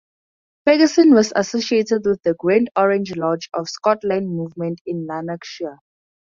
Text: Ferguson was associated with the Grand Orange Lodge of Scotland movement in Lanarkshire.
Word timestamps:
Ferguson 0.65 1.13
was 1.13 1.31
associated 1.35 2.01
with 2.07 2.19
the 2.23 2.33
Grand 2.33 2.71
Orange 2.75 3.15
Lodge 3.15 3.47
of 3.53 3.69
Scotland 3.69 4.29
movement 4.29 4.81
in 4.87 5.05
Lanarkshire. 5.05 5.77